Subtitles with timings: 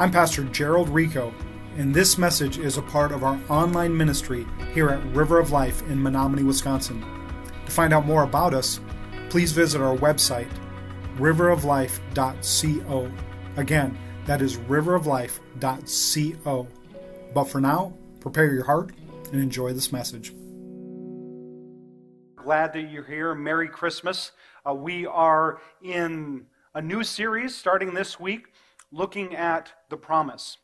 [0.00, 1.34] I'm Pastor Gerald Rico,
[1.76, 5.82] and this message is a part of our online ministry here at River of Life
[5.90, 7.04] in Menominee, Wisconsin.
[7.66, 8.80] To find out more about us,
[9.28, 10.48] please visit our website,
[11.18, 13.12] riveroflife.co.
[13.58, 16.68] Again, that is riveroflife.co.
[17.34, 18.92] But for now, prepare your heart
[19.32, 20.32] and enjoy this message.
[22.36, 23.34] Glad that you're here.
[23.34, 24.32] Merry Christmas.
[24.66, 28.49] Uh, we are in a new series starting this week
[28.92, 30.58] looking at the promise.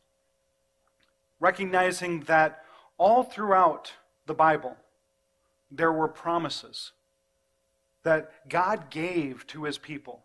[1.39, 2.63] Recognizing that
[2.97, 3.93] all throughout
[4.25, 4.75] the Bible,
[5.69, 6.91] there were promises
[8.03, 10.23] that God gave to his people.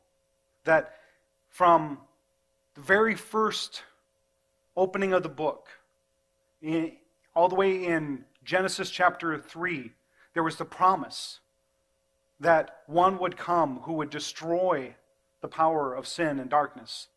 [0.65, 0.95] That
[1.49, 1.99] from
[2.75, 3.83] the very first
[4.77, 5.69] opening of the book,
[7.35, 9.93] all the way in Genesis chapter 3,
[10.35, 11.41] there was the promise
[12.41, 14.95] that one would come who would destroy
[15.41, 17.09] the power of sin and darkness.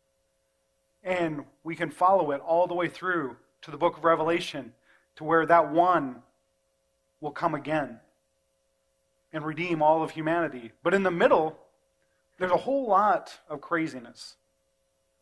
[1.06, 4.74] And we can follow it all the way through to the book of Revelation
[5.14, 6.16] to where that one
[7.20, 8.00] will come again
[9.32, 10.72] and redeem all of humanity.
[10.82, 11.58] But in the middle,
[12.38, 14.34] there's a whole lot of craziness.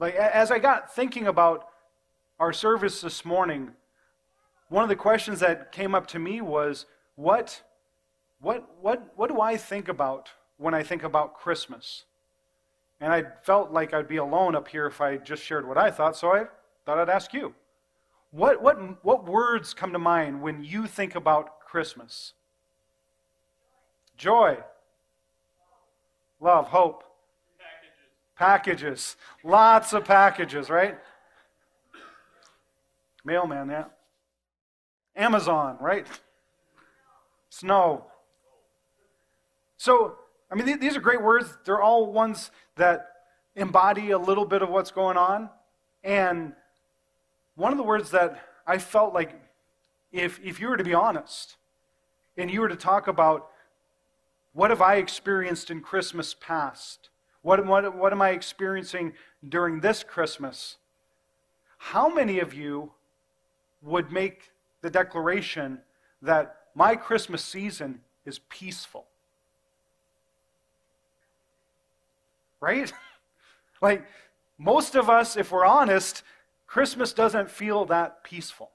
[0.01, 1.69] Like as I got thinking about
[2.41, 3.73] our service this morning,
[4.69, 7.63] one of the questions that came up to me was what
[8.41, 12.05] what what what do I think about when I think about Christmas?
[13.05, 15.91] And I felt like I'd be alone up here if I just shared what I
[15.91, 16.47] thought, so I
[16.87, 17.55] thought I'd ask you.
[18.31, 22.33] What, what, what words come to mind when you think about Christmas?
[24.17, 24.57] Joy,
[26.41, 27.05] love, hope,
[28.39, 28.87] packages.
[28.95, 29.17] packages.
[29.45, 30.97] Lots of packages, right?
[33.23, 33.85] Mailman, yeah.
[35.15, 36.07] Amazon, right?
[37.51, 38.07] Snow.
[39.77, 40.17] So,
[40.55, 41.59] I mean, these are great words.
[41.65, 43.09] They're all ones that
[43.57, 45.51] embody a little bit of what's going on.
[46.05, 46.53] And
[47.57, 49.35] one of the words that I felt like,
[50.13, 51.57] if, if you were to be honest,
[52.37, 53.51] and you were to talk about
[54.53, 57.09] what have I experienced in Christmas past?
[57.43, 59.15] What, what, what am I experiencing
[59.49, 60.77] during this Christmas?
[61.79, 62.93] How many of you
[63.83, 65.81] would make the declaration
[66.23, 69.07] that my Christmas season is peaceful?
[72.65, 72.93] Right?
[73.83, 74.05] like,
[74.57, 76.23] most of us, if we're honest,
[76.67, 78.71] Christmas doesn't feel that peaceful.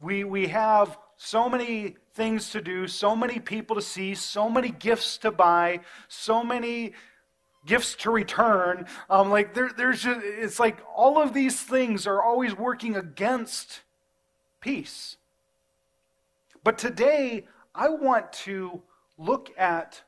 [0.00, 4.70] We, we have so many things to do, so many people to see, so many
[4.70, 6.94] gifts to buy, so many
[7.66, 8.86] gifts to return.
[9.10, 13.82] Um, like there, there's just, it's like all of these things are always working against
[14.60, 15.16] peace.
[16.64, 17.44] But today,
[17.74, 18.80] I want to
[19.18, 20.02] look at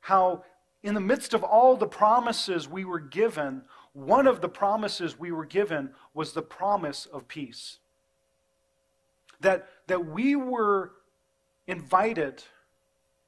[0.00, 0.44] how
[0.82, 3.62] in the midst of all the promises we were given,
[3.92, 7.78] one of the promises we were given was the promise of peace.
[9.40, 10.92] That, that we were
[11.66, 12.42] invited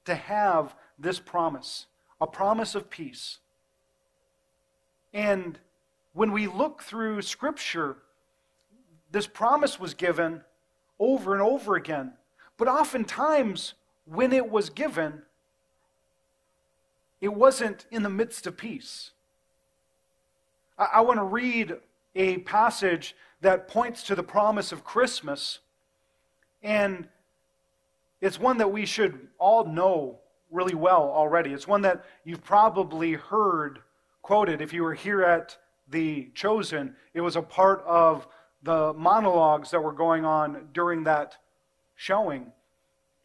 [0.04, 1.86] to have this promise,
[2.20, 3.38] a promise of peace.
[5.12, 5.58] And
[6.12, 7.96] when we look through Scripture,
[9.10, 10.42] this promise was given
[10.98, 12.14] over and over again.
[12.56, 13.74] But oftentimes,
[14.06, 15.22] when it was given,
[17.24, 19.12] it wasn't in the midst of peace.
[20.78, 21.74] I, I want to read
[22.14, 25.60] a passage that points to the promise of Christmas,
[26.62, 27.08] and
[28.20, 30.18] it's one that we should all know
[30.50, 31.54] really well already.
[31.54, 33.78] It's one that you've probably heard
[34.20, 35.56] quoted if you were here at
[35.88, 36.94] the Chosen.
[37.14, 38.28] It was a part of
[38.62, 41.38] the monologues that were going on during that
[41.96, 42.52] showing.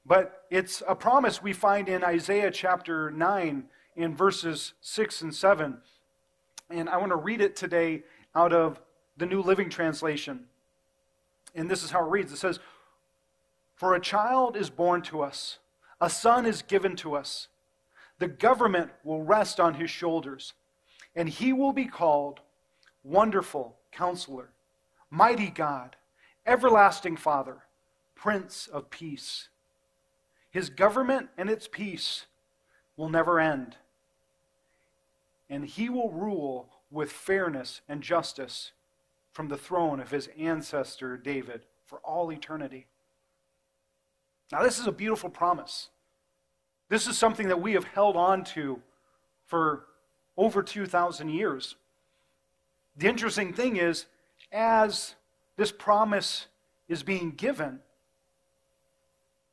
[0.05, 3.66] But it's a promise we find in Isaiah chapter 9
[3.99, 5.77] in verses 6 and 7.
[6.69, 8.79] And I want to read it today out of
[9.17, 10.45] the New Living Translation.
[11.53, 12.59] And this is how it reads it says,
[13.75, 15.59] For a child is born to us,
[15.99, 17.49] a son is given to us.
[18.19, 20.53] The government will rest on his shoulders,
[21.13, 22.40] and he will be called
[23.03, 24.52] Wonderful Counselor,
[25.09, 25.97] Mighty God,
[26.45, 27.63] Everlasting Father,
[28.16, 29.49] Prince of Peace.
[30.52, 32.28] His government and its peace
[32.95, 33.75] will never end
[35.49, 38.72] and he will rule with fairness and justice
[39.31, 42.87] from the throne of his ancestor David for all eternity.
[44.51, 45.90] Now, this is a beautiful promise.
[46.90, 48.81] This is something that we have held on to
[49.46, 49.85] for
[50.37, 51.75] over 2,000 years.
[52.97, 54.05] The interesting thing is,
[54.52, 55.16] as
[55.55, 56.47] this promise
[56.87, 57.79] is being given,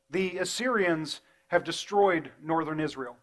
[0.09, 3.17] the Assyrians have destroyed northern Israel.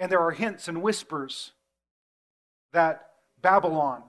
[0.00, 1.52] And there are hints and whispers
[2.72, 3.10] that
[3.40, 4.02] Babylon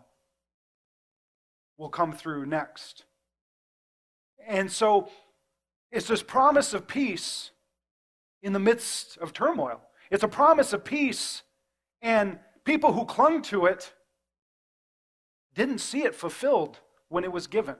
[1.77, 3.03] will come through next.
[4.47, 5.09] And so
[5.91, 7.51] it's this promise of peace
[8.41, 9.81] in the midst of turmoil.
[10.09, 11.43] It's a promise of peace,
[12.01, 13.93] and people who clung to it
[15.53, 16.79] didn't see it fulfilled
[17.09, 17.75] when it was given.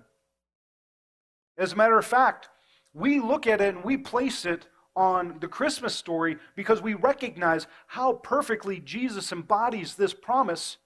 [1.58, 2.50] As a matter of fact,
[2.94, 7.68] we look at it and we place it on the Christmas story because we recognize
[7.88, 10.78] how perfectly Jesus embodies this promise.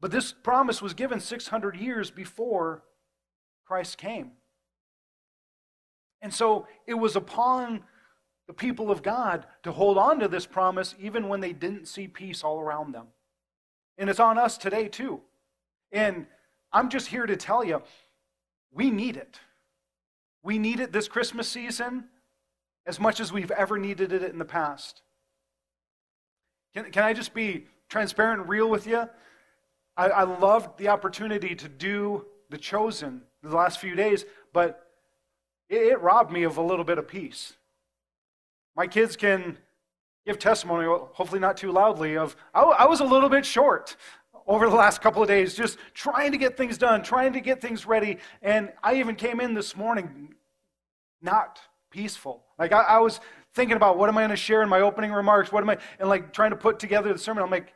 [0.00, 2.82] But this promise was given 600 years before
[3.66, 4.32] Christ came.
[6.22, 7.82] And so it was upon
[8.46, 12.08] the people of God to hold on to this promise even when they didn't see
[12.08, 13.06] peace all around them.
[13.96, 15.20] And it's on us today, too.
[15.92, 16.26] And
[16.72, 17.82] I'm just here to tell you
[18.72, 19.40] we need it.
[20.42, 22.04] We need it this Christmas season
[22.90, 25.02] as much as we've ever needed it in the past.
[26.74, 29.08] Can, can I just be transparent and real with you?
[29.96, 34.88] I, I loved the opportunity to do the chosen the last few days, but
[35.68, 37.52] it, it robbed me of a little bit of peace.
[38.74, 39.56] My kids can
[40.26, 43.96] give testimony, hopefully not too loudly, of I, I was a little bit short
[44.48, 47.60] over the last couple of days, just trying to get things done, trying to get
[47.60, 48.18] things ready.
[48.42, 50.34] And I even came in this morning
[51.22, 51.60] not
[51.90, 52.44] peaceful.
[52.60, 53.20] Like I, I was
[53.54, 55.50] thinking about what am I going to share in my opening remarks?
[55.50, 57.42] What am I, and like trying to put together the sermon.
[57.42, 57.72] I'm like,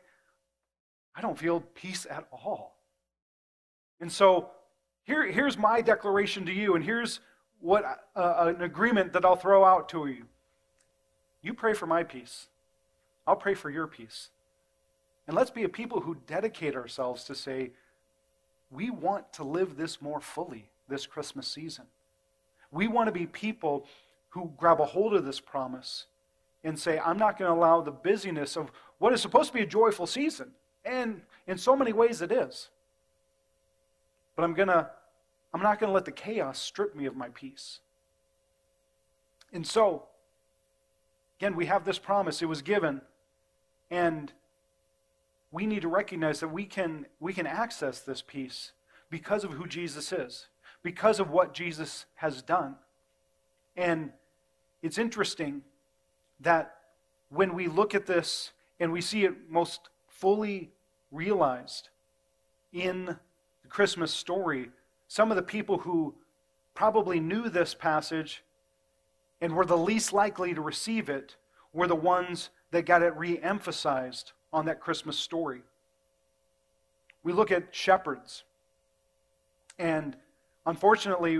[1.15, 2.77] I don't feel peace at all.
[3.99, 4.51] And so
[5.03, 7.19] here, here's my declaration to you, and here's
[7.59, 7.83] what
[8.15, 10.25] uh, an agreement that I'll throw out to you.
[11.41, 12.47] You pray for my peace.
[13.25, 14.29] I'll pray for your peace.
[15.27, 17.71] And let's be a people who dedicate ourselves to say,
[18.69, 21.85] we want to live this more fully this Christmas season.
[22.71, 23.85] We want to be people
[24.35, 26.07] who grab a hold of this promise
[26.63, 29.61] and say, I'm not going to allow the busyness of what is supposed to be
[29.61, 30.51] a joyful season.
[30.83, 32.69] And in so many ways it is.
[34.35, 34.89] But I'm going to
[35.53, 37.79] I'm not going to let the chaos strip me of my peace.
[39.53, 40.03] And so,
[41.39, 42.41] again, we have this promise.
[42.41, 42.99] It was given.
[43.89, 44.33] And
[45.53, 48.73] we need to recognize that we can, we can access this peace
[49.09, 50.47] because of who Jesus is,
[50.83, 52.75] because of what Jesus has done.
[53.77, 54.11] And
[54.85, 55.63] it's interesting
[56.41, 56.75] that
[57.29, 60.69] when we look at this and we see it most fully
[61.11, 61.89] realized
[62.71, 64.69] in the Christmas story,
[65.07, 66.13] some of the people who
[66.75, 68.43] probably knew this passage
[69.41, 71.35] and were the least likely to receive it
[71.73, 75.63] were the ones that got it re emphasized on that Christmas story.
[77.23, 78.43] We look at shepherds.
[79.79, 80.15] And
[80.67, 81.39] unfortunately,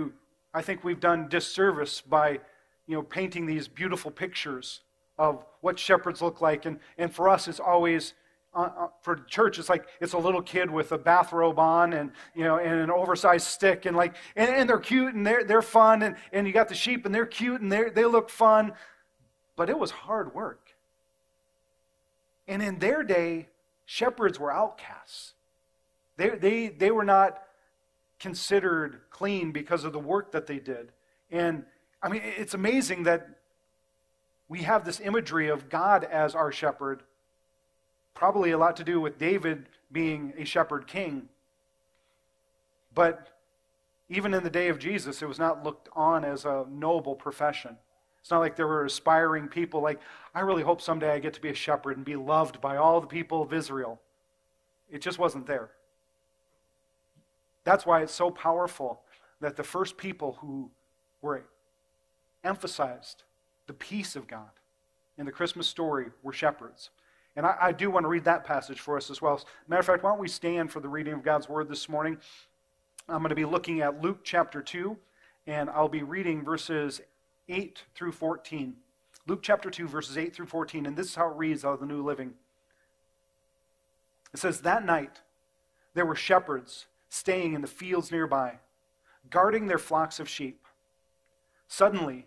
[0.52, 2.40] I think we've done disservice by
[2.86, 4.80] you know, painting these beautiful pictures
[5.18, 6.66] of what shepherds look like.
[6.66, 8.14] And, and for us, it's always
[8.56, 12.10] uh, uh, for church, it's like it's a little kid with a bathrobe on and
[12.34, 15.60] you know and an oversized stick and like and, and they're cute and they're they're
[15.60, 18.72] fun and, and you got the sheep and they're cute and they they look fun,
[19.56, 20.70] but it was hard work.
[22.48, 23.48] And in their day,
[23.84, 25.34] shepherds were outcasts.
[26.16, 27.42] They they they were not
[28.18, 30.92] considered clean because of the work that they did.
[31.30, 31.66] And
[32.02, 33.28] I mean, it's amazing that
[34.48, 37.02] we have this imagery of God as our shepherd
[38.16, 41.28] Probably a lot to do with David being a shepherd king.
[42.94, 43.28] But
[44.08, 47.76] even in the day of Jesus, it was not looked on as a noble profession.
[48.22, 50.00] It's not like there were aspiring people like,
[50.34, 53.02] I really hope someday I get to be a shepherd and be loved by all
[53.02, 54.00] the people of Israel.
[54.90, 55.68] It just wasn't there.
[57.64, 59.02] That's why it's so powerful
[59.40, 60.70] that the first people who
[61.20, 61.44] were
[62.46, 63.24] emphasized
[63.66, 64.50] the peace of God
[65.18, 66.90] in the Christmas story were shepherds.
[67.34, 69.44] And I, I, do want to read that passage for us as well.
[69.68, 72.18] Matter of fact, why don't we stand for the reading of God's Word this morning?
[73.08, 74.96] I'm going to be looking at Luke chapter 2,
[75.46, 77.00] and I'll be reading verses
[77.48, 78.74] 8 through 14.
[79.26, 81.80] Luke chapter 2, verses 8 through 14, and this is how it reads out of
[81.80, 82.34] the New Living.
[84.32, 85.20] It says, That night
[85.94, 88.58] there were shepherds staying in the fields nearby,
[89.30, 90.66] guarding their flocks of sheep.
[91.68, 92.26] Suddenly,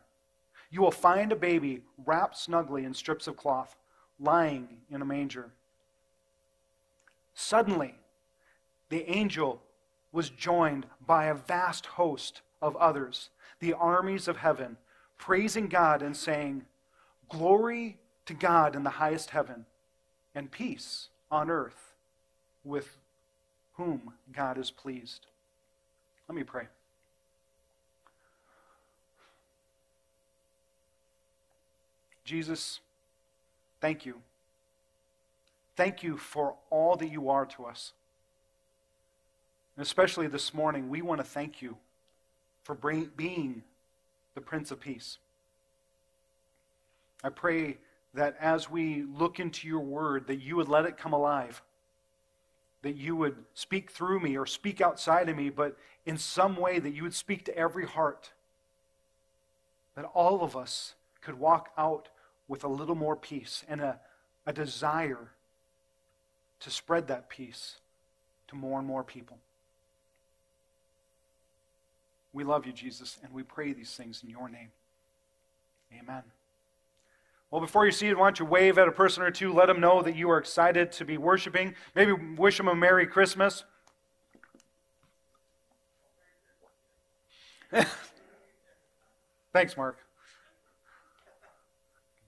[0.71, 3.75] you will find a baby wrapped snugly in strips of cloth,
[4.19, 5.51] lying in a manger.
[7.33, 7.95] Suddenly,
[8.89, 9.61] the angel
[10.11, 14.77] was joined by a vast host of others, the armies of heaven,
[15.17, 16.65] praising God and saying,
[17.29, 19.65] Glory to God in the highest heaven,
[20.35, 21.93] and peace on earth
[22.63, 22.97] with
[23.73, 25.27] whom God is pleased.
[26.27, 26.67] Let me pray.
[32.23, 32.79] Jesus,
[33.79, 34.21] thank you.
[35.75, 37.93] Thank you for all that you are to us.
[39.75, 41.77] And especially this morning, we want to thank you
[42.63, 43.63] for being
[44.35, 45.17] the Prince of Peace.
[47.23, 47.77] I pray
[48.13, 51.61] that as we look into your word, that you would let it come alive,
[52.81, 56.79] that you would speak through me or speak outside of me, but in some way
[56.79, 58.31] that you would speak to every heart,
[59.95, 62.09] that all of us could walk out
[62.47, 63.99] with a little more peace and a,
[64.45, 65.31] a desire
[66.59, 67.77] to spread that peace
[68.47, 69.37] to more and more people.
[72.33, 74.69] We love you, Jesus, and we pray these things in your name.
[75.97, 76.23] Amen.
[77.49, 79.51] Well, before you see it, why don't you wave at a person or two?
[79.51, 81.75] Let them know that you are excited to be worshiping.
[81.95, 83.65] Maybe wish them a Merry Christmas.
[89.53, 89.97] Thanks, Mark.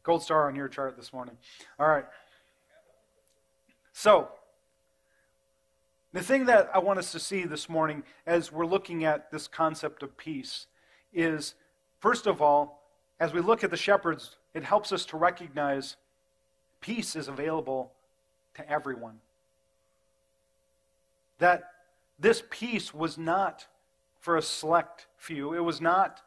[0.03, 1.37] Gold star on your chart this morning.
[1.79, 2.05] All right.
[3.93, 4.27] So,
[6.11, 9.47] the thing that I want us to see this morning as we're looking at this
[9.47, 10.67] concept of peace
[11.13, 11.55] is,
[11.99, 12.83] first of all,
[13.19, 15.95] as we look at the shepherds, it helps us to recognize
[16.81, 17.93] peace is available
[18.55, 19.21] to everyone.
[21.39, 21.63] That
[22.19, 23.67] this peace was not
[24.19, 26.21] for a select few, it was not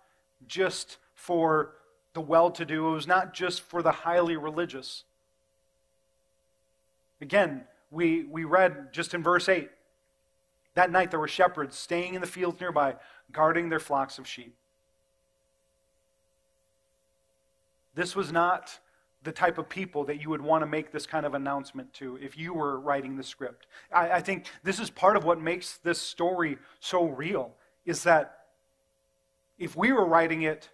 [0.46, 1.74] just for
[2.16, 5.04] the well to do, it was not just for the highly religious.
[7.20, 9.70] Again, we, we read just in verse 8
[10.76, 12.96] that night there were shepherds staying in the fields nearby,
[13.32, 14.54] guarding their flocks of sheep.
[17.94, 18.78] This was not
[19.22, 22.18] the type of people that you would want to make this kind of announcement to
[22.20, 23.66] if you were writing the script.
[23.90, 27.54] I, I think this is part of what makes this story so real,
[27.86, 28.40] is that
[29.58, 30.68] if we were writing it,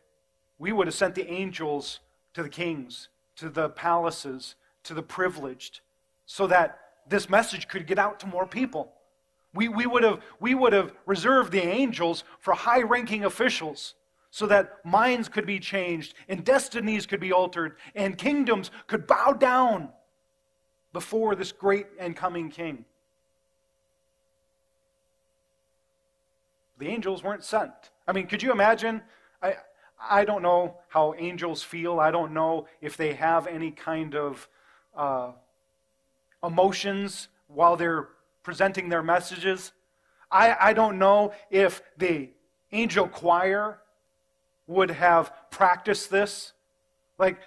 [0.62, 1.98] we would have sent the angels
[2.34, 4.54] to the kings, to the palaces,
[4.84, 5.80] to the privileged,
[6.24, 6.78] so that
[7.08, 8.92] this message could get out to more people.
[9.52, 13.94] We, we, would have, we would have reserved the angels for high ranking officials
[14.30, 19.32] so that minds could be changed and destinies could be altered and kingdoms could bow
[19.32, 19.88] down
[20.92, 22.84] before this great and coming king.
[26.78, 27.72] The angels weren't sent.
[28.06, 29.02] I mean, could you imagine?
[29.42, 29.56] I,
[30.08, 32.00] I don't know how angels feel.
[32.00, 34.48] I don't know if they have any kind of
[34.96, 35.32] uh,
[36.42, 38.08] emotions while they're
[38.42, 39.72] presenting their messages.
[40.30, 42.30] I, I don't know if the
[42.72, 43.78] angel choir
[44.66, 46.52] would have practiced this.
[47.18, 47.38] Like,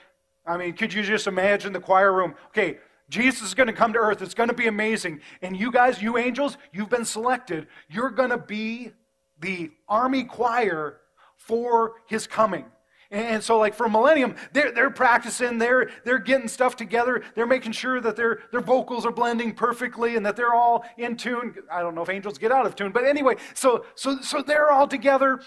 [0.46, 2.36] I mean, could you just imagine the choir room?
[2.50, 2.78] Okay,
[3.10, 4.22] Jesus is going to come to earth.
[4.22, 5.22] It's going to be amazing.
[5.42, 7.68] And you guys, you angels, you've been selected.
[7.90, 8.92] You're going to be
[9.40, 10.98] the army choir
[11.38, 12.66] for his coming.
[13.12, 17.72] And so, like for Millennium, they're, they're practicing, they're, they're getting stuff together, they're making
[17.72, 21.56] sure that their, their vocals are blending perfectly and that they're all in tune.
[21.72, 24.72] I don't know if angels get out of tune, but anyway, so, so, so they're
[24.72, 25.40] all together.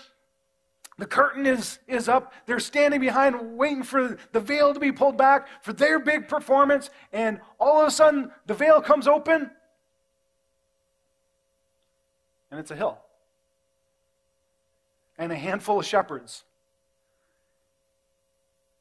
[0.98, 2.32] The curtain is, is up.
[2.46, 6.90] They're standing behind, waiting for the veil to be pulled back for their big performance.
[7.12, 9.50] And all of a sudden, the veil comes open,
[12.50, 12.98] and it's a hill.
[15.18, 16.44] And a handful of shepherds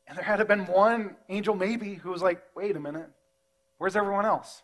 [0.08, 3.10] and there had to have been one angel, maybe, who was like, wait a minute,
[3.78, 4.64] where's everyone else?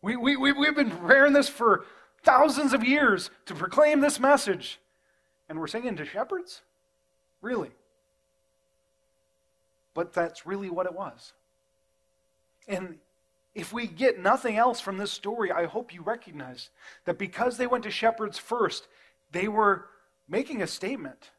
[0.00, 1.84] We, we, we, we've been preparing this for
[2.22, 4.78] thousands of years to proclaim this message.
[5.48, 6.62] And we're singing to shepherds?
[7.40, 7.70] Really?
[9.94, 11.32] But that's really what it was.
[12.68, 12.98] And
[13.54, 16.70] if we get nothing else from this story, I hope you recognize
[17.04, 18.86] that because they went to shepherds first,
[19.32, 19.86] they were
[20.28, 21.30] making a statement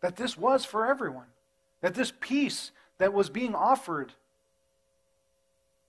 [0.00, 1.26] that this was for everyone.
[1.80, 4.12] That this peace that was being offered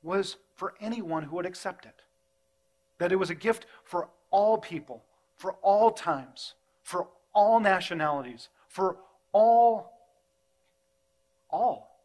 [0.04, 2.02] was for anyone who would accept it.
[2.98, 5.04] That it was a gift for all people,
[5.36, 6.54] for all times,
[6.84, 8.98] for all nationalities, for
[9.32, 9.94] all,
[11.50, 12.00] all.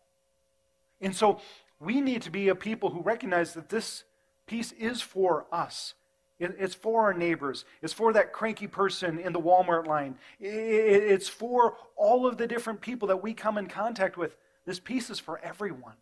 [1.01, 1.41] And so
[1.81, 4.05] we need to be a people who recognize that this
[4.47, 5.95] peace is for us.
[6.39, 7.65] It's for our neighbors.
[7.81, 10.17] It's for that cranky person in the Walmart line.
[10.39, 14.37] It's for all of the different people that we come in contact with.
[14.67, 15.95] This peace is for everyone.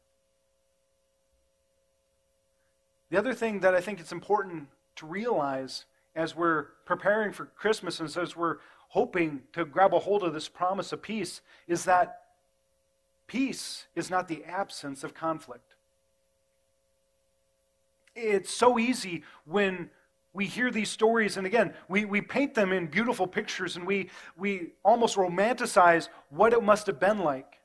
[3.11, 5.85] The other thing that I think it's important to realize
[6.17, 8.57] as we're preparing for Christmas and as we're
[8.89, 12.23] hoping to grab a hold of this promise of peace is that
[13.27, 15.75] peace is not the absence of conflict.
[18.17, 19.91] It's so easy when
[20.35, 24.11] we hear these stories, and again, we, we paint them in beautiful pictures and we,
[24.37, 27.61] we almost romanticize what it must have been like.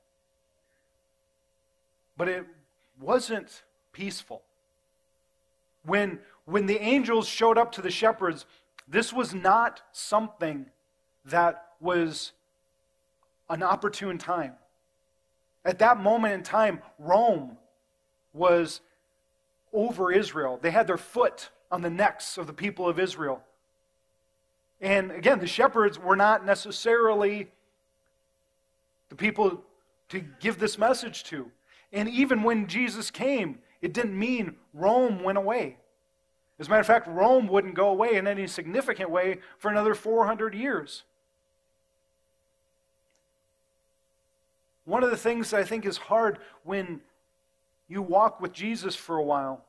[2.16, 2.46] But it
[3.02, 4.44] wasn't peaceful.
[5.84, 8.46] When, when the angels showed up to the shepherds,
[8.88, 10.68] this was not something
[11.26, 12.34] that was
[13.50, 14.54] an opportune time.
[15.66, 17.58] At that moment in time, Rome
[18.32, 18.82] was
[19.74, 20.60] over Israel.
[20.62, 23.42] They had their foot on the necks of the people of Israel.
[24.82, 27.52] And again, the shepherds were not necessarily
[29.10, 29.64] the people
[30.10, 31.52] to give this message to.
[31.92, 35.78] And even when Jesus came, it didn't mean Rome went away.
[36.60, 39.96] As a matter of fact, Rome wouldn't go away in any significant way for another
[39.96, 41.04] 400 years.
[44.86, 47.02] One of the things I think is hard when
[47.88, 49.64] you walk with Jesus for a while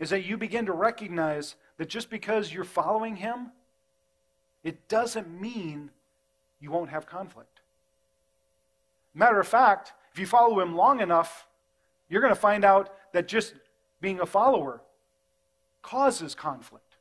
[0.00, 3.52] is that you begin to recognize that just because you're following him,
[4.64, 5.90] it doesn't mean
[6.58, 7.60] you won't have conflict.
[9.14, 11.46] Matter of fact, if you follow him long enough,
[12.08, 13.54] you're going to find out that just
[14.00, 14.80] being a follower
[15.82, 16.96] causes conflict.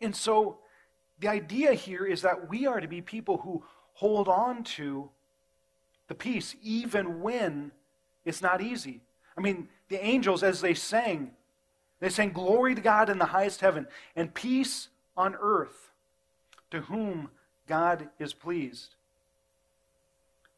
[0.00, 0.58] And so
[1.18, 5.10] the idea here is that we are to be people who hold on to
[6.06, 7.72] the peace even when
[8.24, 9.00] it's not easy.
[9.36, 11.32] I mean, the angels, as they sang,
[12.00, 15.92] they sang, Glory to God in the highest heaven, and peace on earth
[16.70, 17.30] to whom
[17.66, 18.94] God is pleased.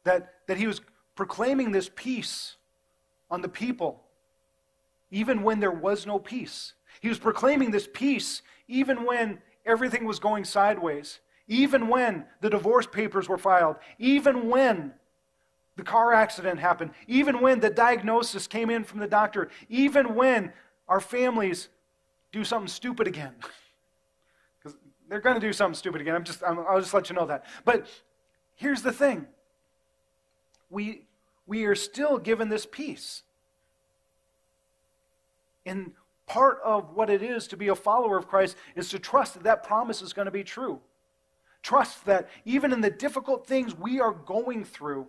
[0.03, 0.81] That, that he was
[1.15, 2.55] proclaiming this peace
[3.29, 4.03] on the people,
[5.11, 6.73] even when there was no peace.
[6.99, 12.87] He was proclaiming this peace even when everything was going sideways, even when the divorce
[12.87, 14.93] papers were filed, even when
[15.77, 20.51] the car accident happened, even when the diagnosis came in from the doctor, even when
[20.87, 21.69] our families
[22.31, 23.33] do something stupid again.
[24.59, 24.77] Because
[25.09, 26.13] they're going to do something stupid again.
[26.13, 27.45] I'm just, i will just let you know that.
[27.65, 27.87] But
[28.55, 29.25] here's the thing
[30.69, 31.01] we,
[31.47, 33.23] we are still given this peace.
[35.65, 35.93] And
[36.27, 39.43] part of what it is to be a follower of Christ is to trust that
[39.43, 40.79] that promise is going to be true.
[41.63, 45.07] Trust that even in the difficult things we are going through,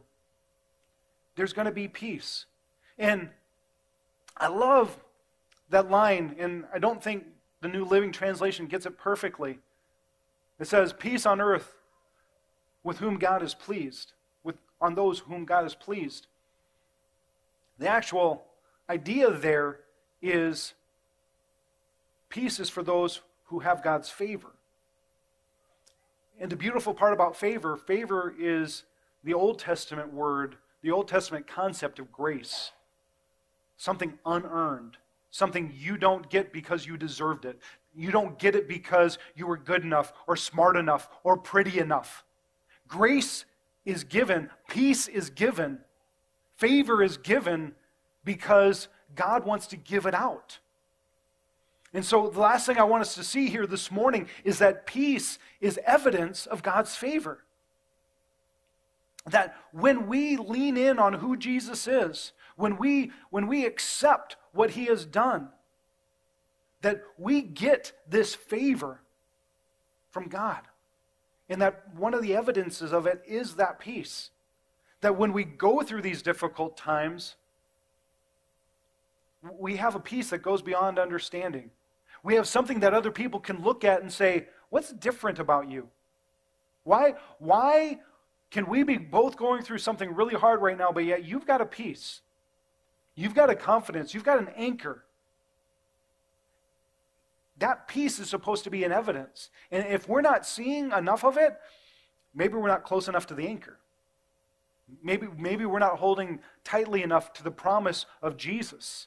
[1.37, 2.47] there's going to be peace.
[2.99, 3.31] And
[4.37, 4.97] I love
[5.71, 7.25] that line, and I don't think
[7.61, 9.59] the New Living Translation gets it perfectly.
[10.59, 11.75] It says, Peace on earth
[12.85, 16.27] with whom God is pleased, with, on those whom God is pleased.
[17.79, 18.45] The actual
[18.89, 19.81] idea there
[20.21, 20.75] is
[22.29, 24.49] peace is for those who have God's favor.
[26.41, 28.85] And the beautiful part about favor, favor is
[29.23, 32.73] the Old Testament word the Old Testament concept of grace
[33.83, 34.97] something unearned,
[35.33, 37.59] something you don't get because you deserved it.
[37.97, 42.23] You don't get it because you were good enough or smart enough or pretty enough.
[42.87, 43.45] Grace
[43.85, 45.81] is given, peace is given,
[46.57, 47.75] favor is given
[48.25, 50.61] because God wants to give it out.
[51.93, 54.87] And so, the last thing I want us to see here this morning is that
[54.87, 57.45] peace is evidence of God's favor
[59.27, 64.71] that when we lean in on who Jesus is, when we, when we accept what
[64.71, 65.49] he has done,
[66.83, 69.01] that we get this favor
[70.11, 70.61] from God.
[71.49, 74.31] And that one of the evidences of it is that peace.
[75.01, 77.37] That when we go through these difficult times,
[79.59, 81.71] we have a peace that goes beyond understanding.
[82.23, 85.89] We have something that other people can look at and say, What's different about you?
[86.85, 88.01] Why, why
[88.53, 91.63] can we be both going through something really hard right now, but yet you've got
[91.63, 92.21] a peace?
[93.15, 94.13] You've got a confidence.
[94.13, 95.05] You've got an anchor.
[97.59, 99.49] That peace is supposed to be an evidence.
[99.71, 101.59] And if we're not seeing enough of it,
[102.35, 103.79] maybe we're not close enough to the anchor.
[105.03, 109.07] Maybe, maybe we're not holding tightly enough to the promise of Jesus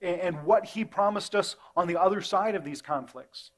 [0.00, 3.52] and, and what he promised us on the other side of these conflicts.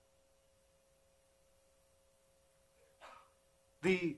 [3.81, 4.17] The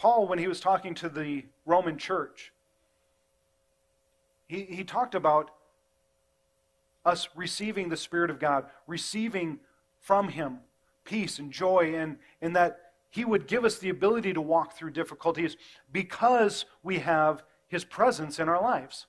[0.00, 2.54] Paul, when he was talking to the Roman church,
[4.48, 5.50] he, he talked about
[7.04, 9.58] us receiving the Spirit of God, receiving
[9.98, 10.60] from Him
[11.04, 14.92] peace and joy, and, and that He would give us the ability to walk through
[14.92, 15.58] difficulties
[15.92, 19.04] because we have His presence in our lives.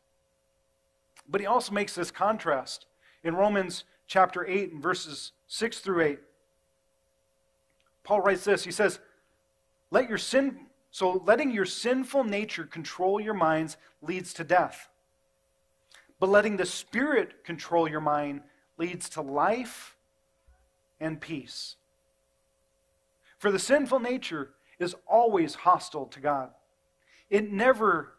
[1.25, 2.85] But He also makes this contrast.
[3.23, 6.19] In Romans chapter 8 and verses 6 through 8.
[8.03, 8.65] Paul writes this.
[8.65, 8.99] He says,
[9.89, 14.89] Let your sin so letting your sinful nature control your minds leads to death.
[16.19, 18.41] But letting the Spirit control your mind
[18.77, 19.95] leads to life
[20.99, 21.77] and peace.
[23.39, 26.51] For the sinful nature is always hostile to God.
[27.29, 28.13] It never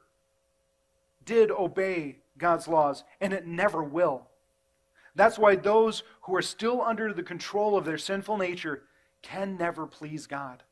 [1.25, 4.27] did obey God's laws, and it never will.
[5.15, 8.85] That's why those who are still under the control of their sinful nature
[9.21, 10.63] can never please God.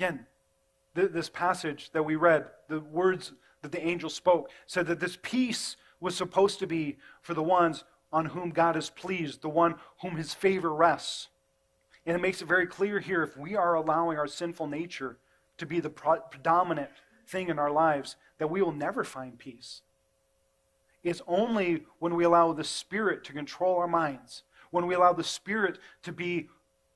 [0.00, 0.24] Again,
[0.94, 5.18] th- this passage that we read, the words that the angel spoke, said that this
[5.20, 9.74] peace was supposed to be for the ones on whom God is pleased, the one
[10.00, 11.28] whom his favor rests.
[12.06, 15.18] And it makes it very clear here if we are allowing our sinful nature
[15.58, 16.88] to be the pro- predominant
[17.26, 19.82] thing in our lives, that we will never find peace.
[21.04, 25.22] It's only when we allow the Spirit to control our minds, when we allow the
[25.22, 26.48] Spirit to be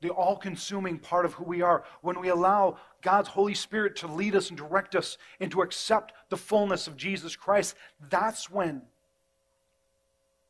[0.05, 4.09] the all consuming part of who we are, when we allow God's Holy Spirit to
[4.09, 7.77] lead us and direct us and to accept the fullness of Jesus Christ,
[8.09, 8.83] that's when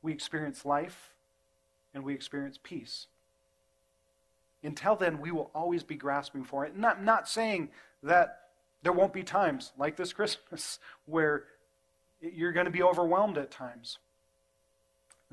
[0.00, 1.10] we experience life
[1.92, 3.08] and we experience peace.
[4.62, 6.76] Until then, we will always be grasping for it.
[6.76, 7.70] Not, not saying
[8.04, 8.38] that
[8.82, 11.44] there won't be times like this Christmas where
[12.20, 13.98] you're going to be overwhelmed at times.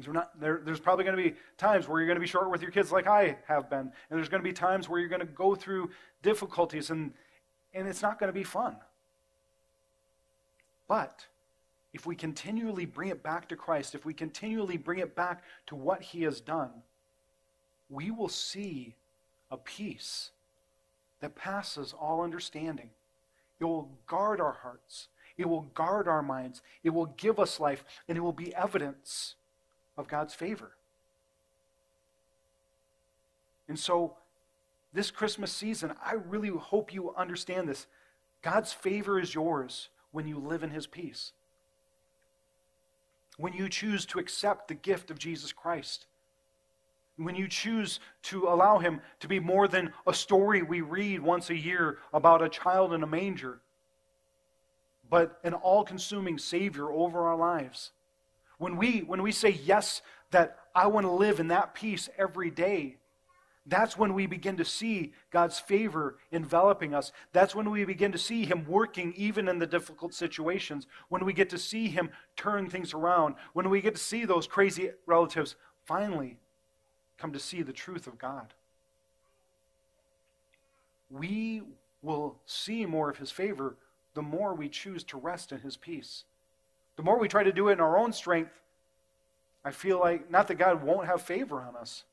[0.07, 2.61] Not, there, there's probably going to be times where you're going to be short with
[2.61, 3.79] your kids, like I have been.
[3.79, 5.91] And there's going to be times where you're going to go through
[6.23, 7.13] difficulties, and,
[7.73, 8.75] and it's not going to be fun.
[10.87, 11.25] But
[11.93, 15.75] if we continually bring it back to Christ, if we continually bring it back to
[15.75, 16.71] what He has done,
[17.89, 18.95] we will see
[19.49, 20.31] a peace
[21.19, 22.89] that passes all understanding.
[23.59, 27.83] It will guard our hearts, it will guard our minds, it will give us life,
[28.07, 29.35] and it will be evidence
[30.01, 30.71] of God's favor.
[33.69, 34.17] And so,
[34.93, 37.87] this Christmas season, I really hope you understand this.
[38.41, 41.31] God's favor is yours when you live in His peace.
[43.37, 46.07] When you choose to accept the gift of Jesus Christ.
[47.15, 51.49] When you choose to allow Him to be more than a story we read once
[51.49, 53.61] a year about a child in a manger,
[55.09, 57.91] but an all consuming Savior over our lives.
[58.61, 62.51] When we, when we say yes, that I want to live in that peace every
[62.51, 62.97] day,
[63.65, 67.11] that's when we begin to see God's favor enveloping us.
[67.33, 70.85] That's when we begin to see Him working even in the difficult situations.
[71.09, 73.33] When we get to see Him turn things around.
[73.53, 75.55] When we get to see those crazy relatives
[75.87, 76.37] finally
[77.17, 78.53] come to see the truth of God.
[81.09, 81.63] We
[82.03, 83.77] will see more of His favor
[84.13, 86.25] the more we choose to rest in His peace.
[86.95, 88.51] The more we try to do it in our own strength,
[89.63, 92.03] I feel like, not that God won't have favor on us,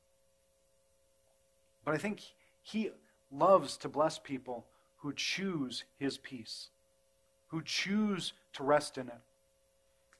[1.83, 2.21] but I think
[2.63, 2.91] He
[3.31, 4.65] loves to bless people
[4.97, 6.69] who choose His peace,
[7.47, 9.21] who choose to rest in it.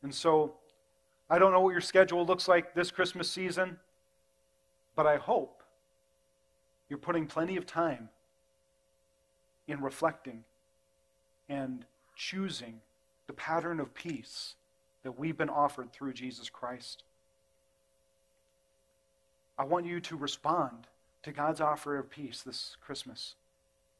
[0.01, 0.55] And so,
[1.29, 3.77] I don't know what your schedule looks like this Christmas season,
[4.95, 5.61] but I hope
[6.89, 8.09] you're putting plenty of time
[9.67, 10.43] in reflecting
[11.47, 12.81] and choosing
[13.29, 14.55] the pattern of peace
[15.03, 17.03] that we've been offered through Jesus Christ.
[19.55, 20.87] I want you to respond
[21.21, 23.35] to God's offer of peace this Christmas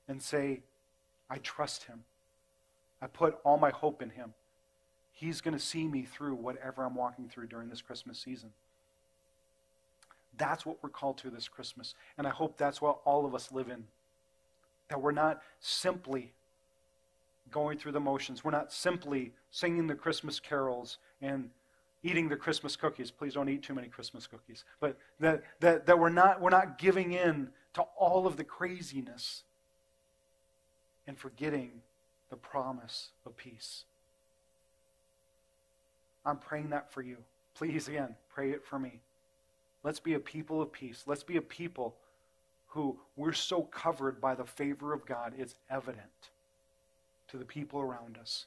[0.08, 0.62] and say,
[1.30, 2.06] I trust Him.
[3.04, 4.34] I put all my hope in Him.
[5.12, 8.50] He's going to see me through whatever I'm walking through during this Christmas season.
[10.40, 11.94] That's what we're called to this Christmas.
[12.18, 13.84] And I hope that's what all of us live in.
[14.88, 16.32] That we're not simply
[17.52, 18.44] going through the motions.
[18.44, 21.50] We're not simply singing the Christmas carols and
[22.04, 23.12] eating the Christmas cookies.
[23.12, 24.64] Please don't eat too many Christmas cookies.
[24.80, 29.44] But that, that, that we're, not, we're not giving in to all of the craziness
[31.08, 31.72] and forgetting
[32.30, 33.84] the promise of peace.
[36.26, 37.18] I'm praying that for you.
[37.56, 39.02] Please, again, pray it for me.
[39.84, 41.04] Let's be a people of peace.
[41.08, 41.96] Let's be a people
[42.68, 46.30] who we're so covered by the favor of God, it's evident
[47.30, 48.46] to the people around us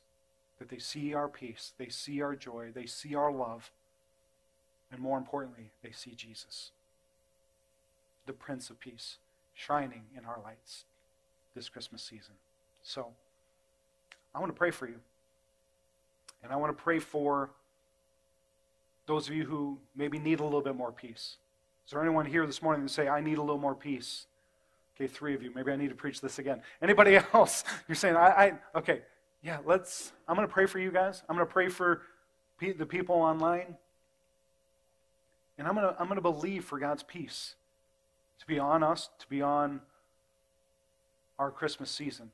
[0.59, 3.71] that they see our peace, they see our joy, they see our love,
[4.90, 6.71] and more importantly, they see Jesus,
[8.27, 9.16] the Prince of Peace,
[9.55, 10.85] shining in our lights
[11.55, 12.35] this Christmas season.
[12.83, 13.09] So,
[14.35, 15.01] I want to pray for you.
[16.42, 17.51] And I want to pray for
[19.07, 21.37] those of you who maybe need a little bit more peace.
[21.87, 24.27] Is there anyone here this morning that say, I need a little more peace?
[24.96, 25.50] Okay, three of you.
[25.55, 26.62] Maybe I need to preach this again.
[26.81, 27.64] Anybody else?
[27.88, 29.02] You're saying, I, I okay,
[29.42, 31.22] yeah, let's, I'm going to pray for you guys.
[31.28, 32.02] I'm going to pray for
[32.59, 33.76] pe- the people online.
[35.59, 37.55] And I'm going to I'm going to believe for God's peace
[38.40, 39.81] to be on us, to be on
[41.38, 42.31] our Christmas season.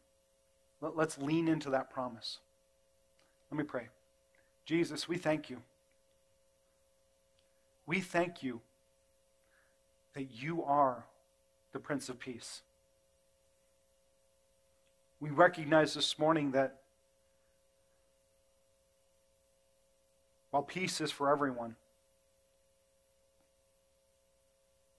[0.80, 2.38] Let, let's lean into that promise.
[3.50, 3.88] Let me pray.
[4.64, 5.62] Jesus, we thank you.
[7.86, 8.60] We thank you
[10.14, 11.04] that you are
[11.72, 12.62] the Prince of Peace.
[15.20, 16.76] We recognize this morning that
[20.50, 21.76] while peace is for everyone,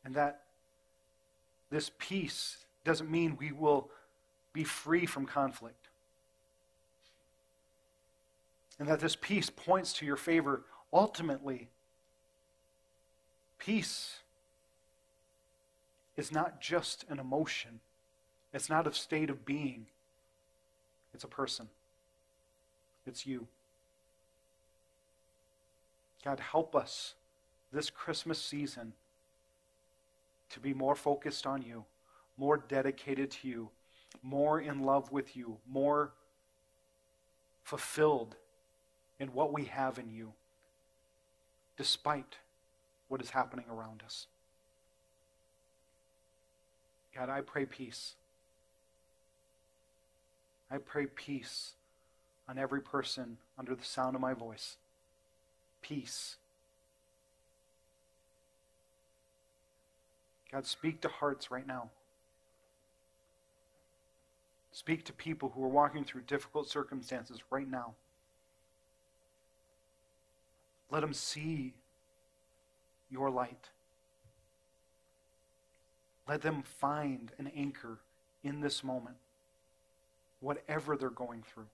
[0.04, 0.42] and that
[1.70, 3.90] this peace doesn't mean we will
[4.54, 5.88] be free from conflict.
[8.80, 11.70] And that this peace points to your favor ultimately.
[13.58, 14.20] Peace
[16.20, 17.80] is not just an emotion,
[18.54, 19.86] it's not a state of being,
[21.14, 21.70] it's a person.
[23.08, 23.48] It's you.
[26.24, 27.16] God, help us
[27.72, 28.92] this Christmas season
[30.50, 31.86] to be more focused on you,
[32.38, 33.70] more dedicated to you,
[34.22, 36.12] more in love with you, more
[37.64, 38.36] fulfilled
[39.20, 40.34] in what we have in you,
[41.78, 42.36] despite
[43.08, 44.28] what is happening around us.
[47.20, 48.14] God, I pray peace.
[50.72, 51.74] I pray peace
[52.48, 54.78] on every person under the sound of my voice.
[55.82, 56.38] Peace.
[60.50, 61.90] God, speak to hearts right now.
[64.72, 67.96] Speak to people who are walking through difficult circumstances right now.
[70.90, 71.74] Let them see
[73.12, 73.68] your light.
[76.30, 77.98] Let them find an anchor
[78.44, 79.16] in this moment,
[80.42, 81.66] whatever they're going through,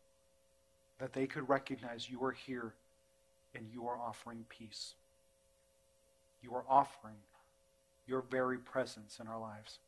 [0.97, 2.73] that they could recognize you are here
[3.53, 4.93] and you are offering peace.
[6.41, 7.17] You are offering
[8.07, 9.79] your very presence in our lives.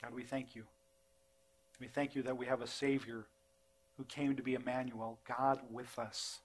[0.00, 0.62] God, we thank you.
[1.80, 3.24] We thank you that we have a Savior
[3.96, 6.38] who came to be Emmanuel, God with us.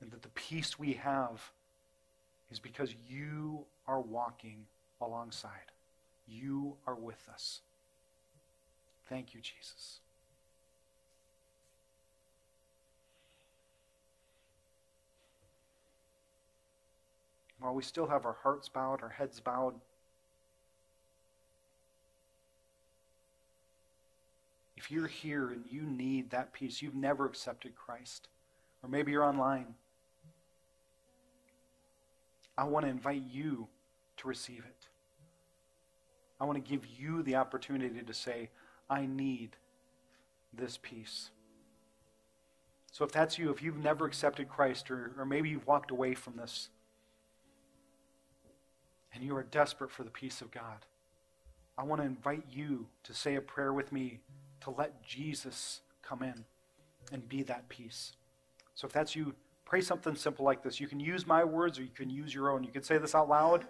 [0.00, 1.50] And that the peace we have
[2.52, 4.66] is because you are walking
[5.00, 5.72] alongside.
[6.26, 7.60] You are with us.
[9.08, 10.00] Thank you, Jesus.
[17.58, 19.74] While we still have our hearts bowed, our heads bowed,
[24.76, 28.28] if you're here and you need that peace, you've never accepted Christ,
[28.82, 29.74] or maybe you're online,
[32.58, 33.66] I want to invite you
[34.24, 34.88] to receive it.
[36.40, 38.50] I want to give you the opportunity to say,
[38.90, 39.56] I need
[40.52, 41.30] this peace.
[42.90, 46.14] So if that's you, if you've never accepted Christ, or, or maybe you've walked away
[46.14, 46.68] from this,
[49.14, 50.86] and you are desperate for the peace of God,
[51.76, 54.20] I want to invite you to say a prayer with me
[54.62, 56.44] to let Jesus come in
[57.12, 58.12] and be that peace.
[58.74, 59.34] So if that's you,
[59.64, 60.80] pray something simple like this.
[60.80, 62.64] You can use my words or you can use your own.
[62.64, 63.66] You can say this out loud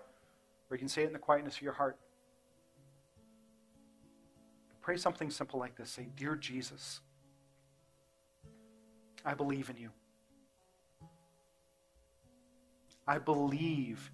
[0.71, 1.99] or you can say it in the quietness of your heart.
[4.81, 5.91] Pray something simple like this.
[5.91, 7.01] Say, Dear Jesus,
[9.25, 9.91] I believe in you.
[13.07, 14.11] I believe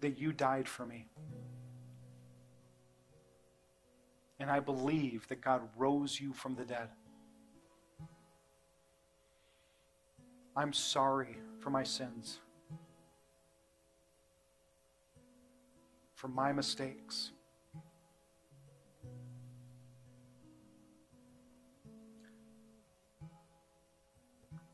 [0.00, 1.06] that you died for me.
[4.38, 6.88] And I believe that God rose you from the dead.
[10.56, 12.40] I'm sorry for my sins,
[16.20, 17.30] for my mistakes.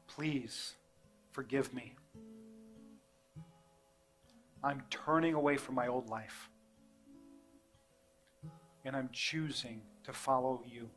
[0.08, 0.74] Please
[1.30, 1.94] forgive me.
[4.64, 6.50] I'm turning away from my old life.
[8.84, 10.90] And I'm choosing to follow you.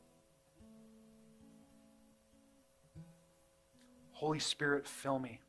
[4.14, 5.42] Holy Spirit, fill me.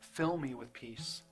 [0.00, 1.22] Fill me with peace.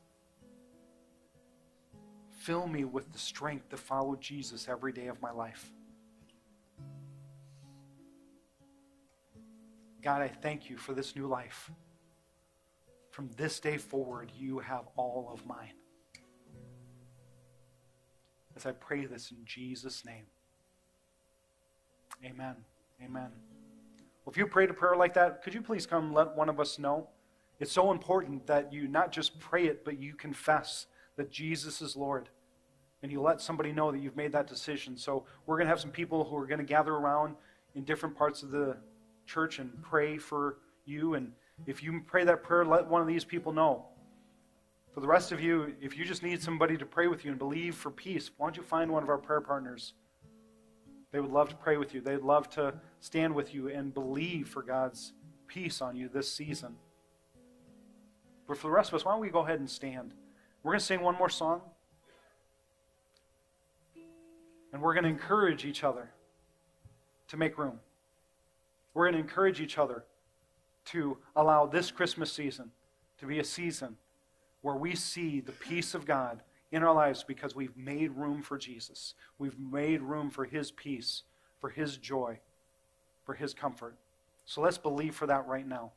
[2.50, 5.70] Fill me with the strength to follow Jesus every day of my life.
[10.02, 11.70] God, I thank you for this new life.
[13.12, 15.74] From this day forward, you have all of mine.
[18.56, 20.24] As I pray this in Jesus' name.
[22.24, 22.56] Amen.
[23.00, 23.30] Amen.
[24.24, 26.58] Well, if you prayed a prayer like that, could you please come let one of
[26.58, 27.10] us know?
[27.60, 31.94] It's so important that you not just pray it, but you confess that Jesus is
[31.94, 32.28] Lord.
[33.02, 34.96] And you let somebody know that you've made that decision.
[34.96, 37.34] So we're going to have some people who are going to gather around
[37.74, 38.76] in different parts of the
[39.26, 41.14] church and pray for you.
[41.14, 41.32] And
[41.66, 43.86] if you pray that prayer, let one of these people know.
[44.92, 47.38] For the rest of you, if you just need somebody to pray with you and
[47.38, 49.94] believe for peace, why don't you find one of our prayer partners?
[51.12, 52.00] They would love to pray with you.
[52.00, 55.12] They'd love to stand with you and believe for God's
[55.46, 56.76] peace on you this season.
[58.46, 60.12] But for the rest of us, why don't we go ahead and stand?
[60.62, 61.62] We're going to sing one more song.
[64.72, 66.10] And we're going to encourage each other
[67.28, 67.80] to make room.
[68.94, 70.04] We're going to encourage each other
[70.86, 72.70] to allow this Christmas season
[73.18, 73.96] to be a season
[74.62, 78.58] where we see the peace of God in our lives because we've made room for
[78.58, 79.14] Jesus.
[79.38, 81.22] We've made room for His peace,
[81.60, 82.38] for His joy,
[83.24, 83.94] for His comfort.
[84.46, 85.92] So let's believe for that right now.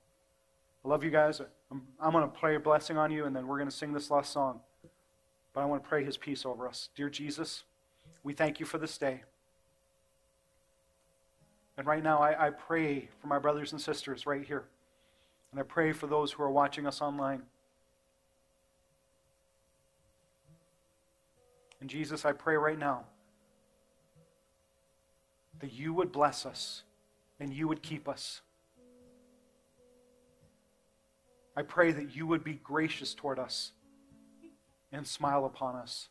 [0.83, 1.41] I love you guys.
[1.71, 3.93] I'm, I'm going to pray a blessing on you, and then we're going to sing
[3.93, 4.59] this last song.
[5.53, 6.89] But I want to pray His peace over us.
[6.95, 7.63] Dear Jesus,
[8.23, 9.23] we thank you for this day.
[11.77, 14.63] And right now, I, I pray for my brothers and sisters right here.
[15.51, 17.43] And I pray for those who are watching us online.
[21.81, 23.03] And Jesus, I pray right now
[25.59, 26.83] that you would bless us
[27.39, 28.41] and you would keep us.
[31.55, 33.73] I pray that you would be gracious toward us
[34.91, 36.09] and smile upon us.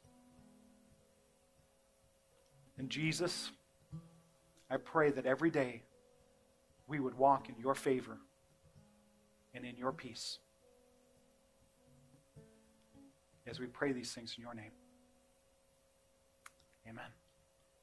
[2.83, 3.53] And Jesus,
[4.68, 5.83] I pray that every day
[6.88, 8.18] we would walk in your favor
[9.55, 10.40] and in your peace.
[13.47, 14.73] As we pray these things in your name.
[16.88, 17.05] Amen.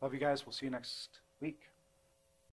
[0.01, 0.45] Love you guys.
[0.45, 1.68] We'll see you next week.